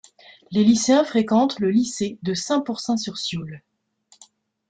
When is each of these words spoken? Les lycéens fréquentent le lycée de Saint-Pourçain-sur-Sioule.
Les 0.49 0.63
lycéens 0.63 1.03
fréquentent 1.03 1.59
le 1.59 1.69
lycée 1.69 2.17
de 2.23 2.33
Saint-Pourçain-sur-Sioule. 2.33 3.61